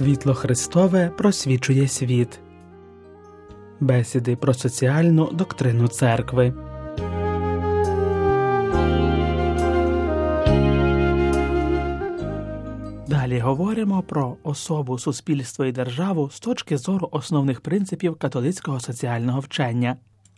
[0.00, 2.40] Світло Христове просвічує світ.
[3.80, 6.54] Бесіди про соціальну доктрину церкви.
[13.08, 19.96] Далі говоримо про особу суспільство і державу з точки зору основних принципів католицького соціального вчення.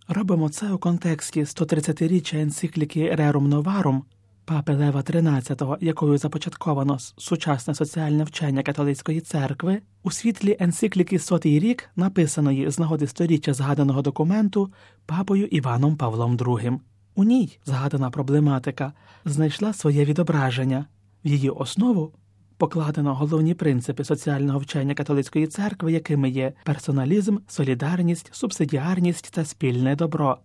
[0.09, 4.01] Робимо це у контексті 130-річчя енцикліки Rerum Novarum
[4.45, 11.91] папи Лева XIII, якою започатковано сучасне соціальне вчення католицької церкви, у світлі енцикліки Сотий рік,
[11.97, 14.73] написаної з нагоди сторіччя згаданого документу
[15.07, 16.79] папою Іваном Павлом II.
[17.15, 18.93] У ній згадана проблематика.
[19.25, 20.87] Знайшла своє відображення,
[21.25, 22.13] в її основу
[22.57, 30.39] покладено головні принципи соціального вчення католицької церкви, якими є персоналізм, солідарність, субсидіарність та спільне добро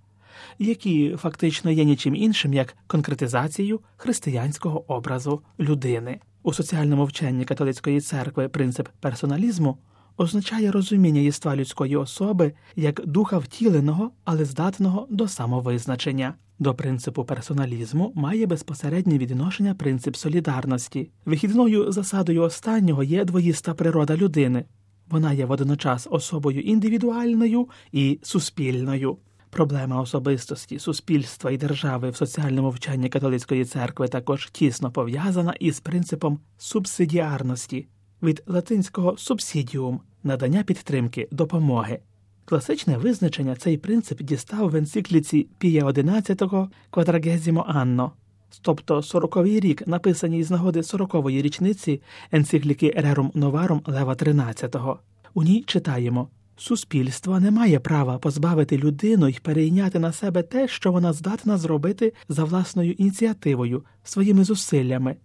[0.60, 6.20] які фактично є нічим іншим як конкретизацією християнського образу людини.
[6.44, 9.78] У соціальному вченні католицької церкви принцип персоналізму
[10.18, 16.34] означає розуміння єства людської особи як духа втіленого, але здатного до самовизначення.
[16.60, 21.10] До принципу персоналізму має безпосереднє відношення принцип солідарності.
[21.26, 24.66] Вихідною засадою останнього є двоїста природа людини.
[25.10, 29.18] Вона є водночас особою індивідуальною і суспільною.
[29.50, 36.40] Проблема особистості, суспільства і держави в соціальному вчанні католицької церкви також тісно пов'язана із принципом
[36.58, 37.88] субсидіарності
[38.24, 42.00] від латинського субсидіум надання підтримки, допомоги.
[42.46, 48.12] Класичне визначення цей принцип дістав в енцикліці Пія XI Quadragesimo Anno,
[48.62, 54.98] тобто сороковий рік, написаній з нагоди сорокової річниці енцикліки Rerum Novarum Лева XIII.
[55.34, 60.92] У ній читаємо Суспільство не має права позбавити людину і перейняти на себе те, що
[60.92, 65.16] вона здатна зробити за власною ініціативою, своїми зусиллями.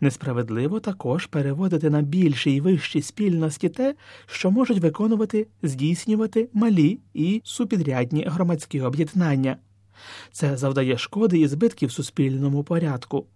[0.00, 3.94] Несправедливо також переводити на більші і вищі спільності те,
[4.26, 9.56] що можуть виконувати, здійснювати малі і супідрядні громадські об'єднання.
[10.32, 13.26] Це завдає шкоди і збитків суспільному порядку.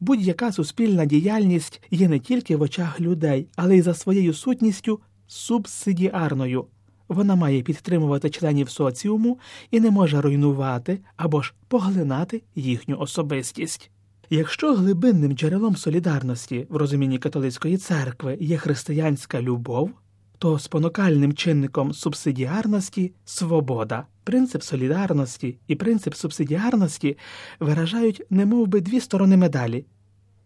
[0.00, 6.66] Будь-яка суспільна діяльність є не тільки в очах людей, але й за своєю сутністю субсидіарною.
[7.08, 9.38] Вона має підтримувати членів соціуму
[9.70, 13.90] і не може руйнувати або ж поглинати їхню особистість.
[14.30, 19.90] Якщо глибинним джерелом солідарності в розумінні католицької церкви є християнська любов,
[20.38, 24.06] то спонукальним чинником субсидіарності свобода.
[24.24, 27.16] Принцип солідарності і принцип субсидіарності
[27.60, 29.84] виражають немов би дві сторони медалі.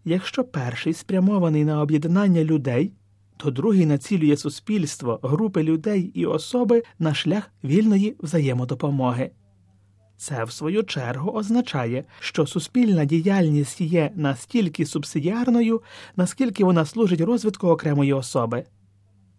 [0.05, 2.93] Якщо перший спрямований на об'єднання людей,
[3.43, 9.31] то другий націлює суспільство, групи людей і особи на шлях вільної взаємодопомоги.
[10.17, 15.83] Це, в свою чергу, означає, що суспільна діяльність є настільки субсидіарною,
[16.17, 18.65] наскільки вона служить розвитку окремої особи.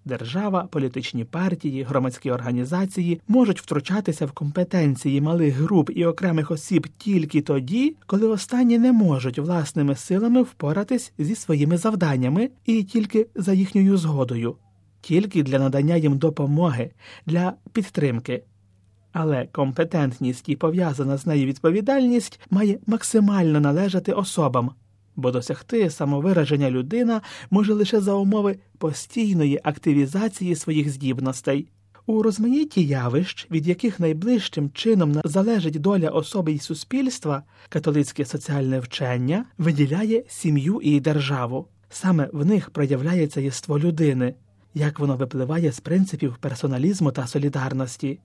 [0.05, 7.41] Держава, політичні партії, громадські організації можуть втручатися в компетенції малих груп і окремих осіб тільки
[7.41, 13.97] тоді, коли останні не можуть власними силами впоратись зі своїми завданнями і тільки за їхньою
[13.97, 14.55] згодою,
[15.01, 16.91] тільки для надання їм допомоги,
[17.25, 18.43] для підтримки.
[19.11, 24.71] Але компетентність і пов'язана з нею відповідальність має максимально належати особам
[25.15, 31.67] бо досягти самовираження людина може лише за умови постійної активізації своїх здібностей.
[32.05, 39.45] У розмаїтті явищ, від яких найближчим чином залежить доля особи й суспільства, католицьке соціальне вчення
[39.57, 41.67] виділяє сім'ю і державу.
[41.89, 44.33] Саме в них проявляється єство людини,
[44.73, 48.19] як воно випливає з принципів персоналізму та солідарності.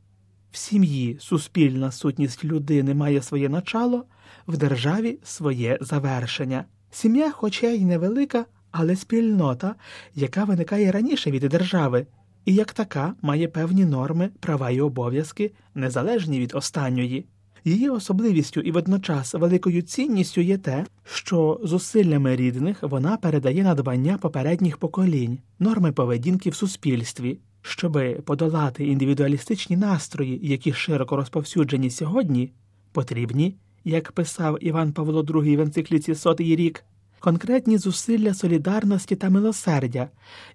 [0.50, 4.04] В сім'ї суспільна сутність людини має своє начало,
[4.46, 6.64] в державі своє завершення.
[6.90, 9.74] Сім'я, хоча й невелика, але спільнота,
[10.14, 12.06] яка виникає раніше від держави,
[12.44, 17.26] і як така має певні норми, права і обов'язки, незалежні від останньої.
[17.64, 24.76] Її особливістю і водночас великою цінністю є те, що зусиллями рідних вона передає надбання попередніх
[24.78, 32.52] поколінь, норми поведінки в суспільстві, щоби подолати індивідуалістичні настрої, які широко розповсюджені сьогодні,
[32.92, 36.84] потрібні як писав Іван Павло II в енцикліці сотий рік,
[37.20, 40.08] конкретні зусилля солідарності та милосердя,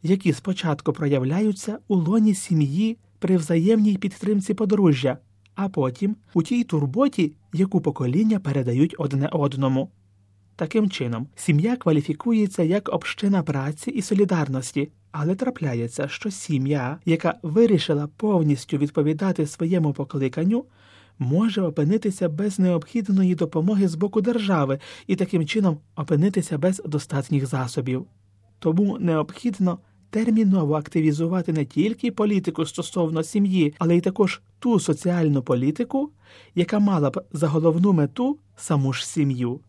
[0.03, 5.17] які спочатку проявляються у лоні сім'ї при взаємній підтримці подружжя,
[5.55, 9.89] а потім у тій турботі, яку покоління передають одне одному.
[10.55, 18.07] Таким чином, сім'я кваліфікується як община праці і солідарності, але трапляється, що сім'я, яка вирішила
[18.17, 20.65] повністю відповідати своєму покликанню,
[21.19, 28.05] може опинитися без необхідної допомоги з боку держави і таким чином опинитися без достатніх засобів.
[28.59, 29.79] Тому необхідно
[30.09, 36.11] терміново активізувати не тільки політику стосовно сім'ї, але й також ту соціальну політику,
[36.55, 39.59] яка мала б за головну мету саму ж сім'ю.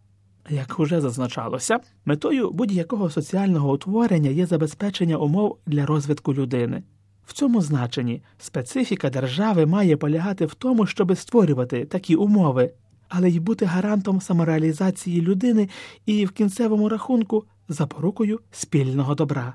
[0.51, 6.83] Як уже зазначалося, метою будь-якого соціального утворення є забезпечення умов для розвитку людини.
[7.27, 12.73] В цьому значенні специфіка держави має полягати в тому, щоб створювати такі умови,
[13.09, 15.69] але й бути гарантом самореалізації людини
[16.07, 19.55] і в кінцевому рахунку запорукою спільного добра.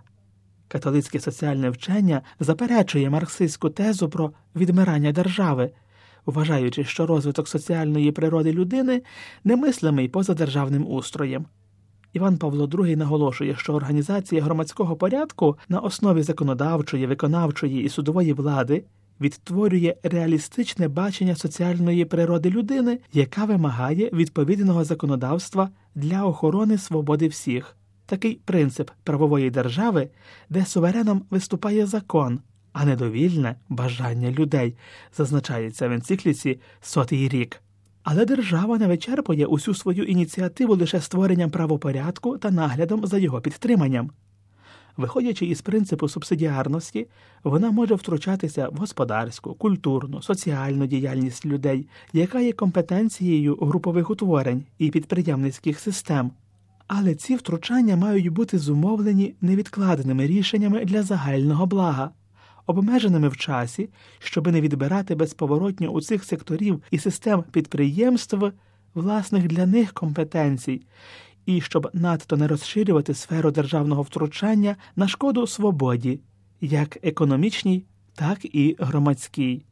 [0.67, 5.71] Католицьке соціальне вчення заперечує марксистську тезу про відмирання держави,
[6.25, 9.01] вважаючи, що розвиток соціальної природи людини
[9.43, 11.45] немислимий поза державним устроєм.
[12.13, 18.83] Іван Павло II наголошує, що організація громадського порядку на основі законодавчої, виконавчої і судової влади
[19.21, 27.75] відтворює реалістичне бачення соціальної природи людини, яка вимагає відповідного законодавства для охорони свободи всіх.
[28.05, 30.09] Такий принцип правової держави,
[30.49, 32.39] де сувереном виступає закон,
[32.73, 34.77] а не довільне бажання людей,
[35.17, 37.61] зазначається в енцикліці сотий рік.
[38.03, 44.11] Але держава не вичерпує усю свою ініціативу лише створенням правопорядку та наглядом за його підтриманням.
[44.97, 47.07] Виходячи із принципу субсидіарності,
[47.43, 54.91] вона може втручатися в господарську, культурну, соціальну діяльність людей, яка є компетенцією групових утворень і
[54.91, 56.31] підприємницьких систем.
[56.87, 62.11] Але ці втручання мають бути зумовлені невідкладеними рішеннями для загального блага,
[62.69, 63.89] обмеженими в часі,
[64.19, 68.51] щоби не відбирати безповоротньо у цих секторів і систем підприємств
[68.93, 70.81] власних для них компетенцій,
[71.45, 76.19] і щоб надто не розширювати сферу державного втручання на шкоду свободі,
[76.61, 77.85] як економічній,
[78.15, 79.65] так і громадській.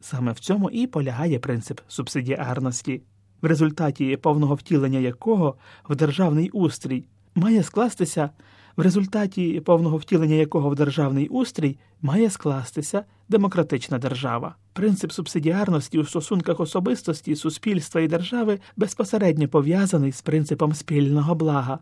[0.00, 3.02] Саме в цьому і полягає принцип субсидіарності,
[3.42, 5.56] в результаті повного втілення якого
[5.88, 7.04] в державний устрій
[7.34, 8.30] має скластися
[8.76, 14.56] в результаті повного втілення якого в державний устрій має скластися демократична держава.
[14.72, 21.78] Принцип субсидіарності у стосунках особистості, суспільства і держави безпосередньо пов'язаний з принципом спільного блага,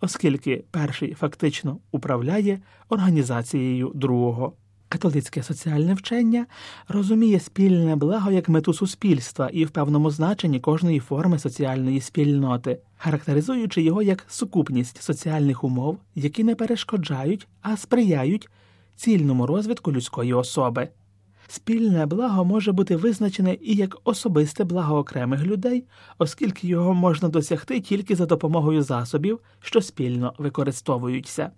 [0.00, 4.52] оскільки перший фактично управляє організацією другого.
[4.92, 6.46] Католицьке соціальне вчення
[6.88, 13.82] розуміє спільне благо як мету суспільства і в певному значенні кожної форми соціальної спільноти, характеризуючи
[13.82, 18.48] його як сукупність соціальних умов, які не перешкоджають, а сприяють
[18.96, 20.88] цільному розвитку людської особи.
[21.48, 25.84] Спільне благо може бути визначене і як особисте благо окремих людей,
[26.18, 31.50] оскільки його можна досягти тільки за допомогою засобів, що спільно використовуються.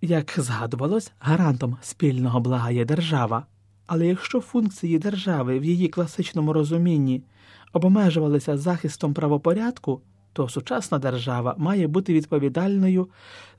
[0.00, 3.46] Як згадувалось, гарантом спільного блага є держава,
[3.86, 7.22] але якщо функції держави в її класичному розумінні
[7.72, 10.00] обмежувалися захистом правопорядку,
[10.32, 13.08] то сучасна держава має бути відповідальною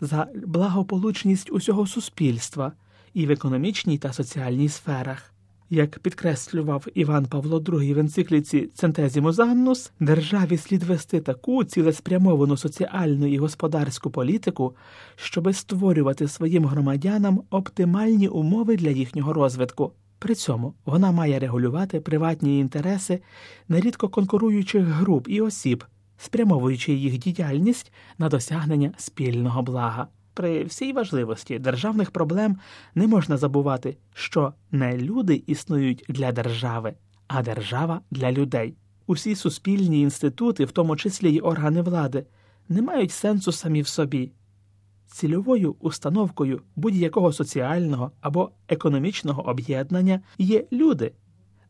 [0.02, 2.72] за благополучність усього суспільства
[3.14, 5.34] і в економічній та соціальній сферах.
[5.72, 13.28] Як підкреслював Іван Павло II в енцикліці Центезімус Аннус, державі слід вести таку цілеспрямовану соціальну
[13.28, 14.76] і господарську політику,
[15.16, 19.92] щоби створювати своїм громадянам оптимальні умови для їхнього розвитку.
[20.20, 23.22] При цьому вона має регулювати приватні інтереси
[23.68, 25.84] нерідко конкуруючих груп і осіб,
[26.18, 30.08] спрямовуючи їх діяльність на досягнення спільного блага.
[30.40, 32.58] При всій важливості державних проблем
[32.96, 36.94] не можна забувати, що не люди існують для держави,
[37.28, 38.76] а держава для людей.
[39.08, 42.26] Усі суспільні інститути, в тому числі й органи влади,
[42.70, 44.32] не мають сенсу самі в собі.
[45.08, 51.12] Цільовою установкою будь-якого соціального або економічного об'єднання є люди.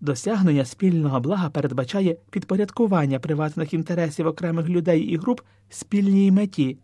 [0.01, 6.77] Досягнення спільного блага передбачає підпорядкування приватних інтересів окремих людей і груп спільній меті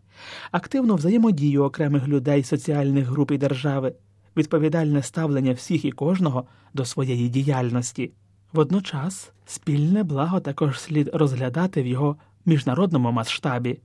[0.52, 3.94] активну взаємодію окремих людей, соціальних груп і держави,
[4.38, 6.44] відповідальне ставлення всіх і кожного
[6.74, 8.12] до своєї діяльності.
[8.54, 13.80] Водночас спільне благо також слід розглядати в його міжнародному масштабі.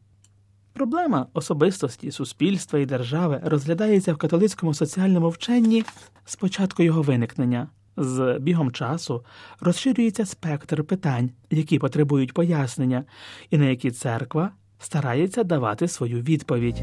[0.73, 5.85] Проблема особистості, суспільства і держави розглядається в католицькому соціальному вченні
[6.25, 7.69] з початку його виникнення.
[7.97, 9.25] З бігом часу
[9.61, 13.05] розширюється спектр питань, які потребують пояснення,
[13.51, 16.83] і на які церква старається давати свою відповідь.